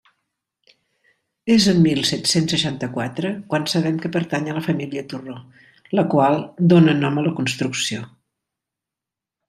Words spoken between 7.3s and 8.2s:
construcció.